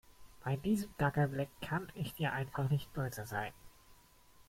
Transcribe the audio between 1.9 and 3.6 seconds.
ich dir einfach nicht böse sein.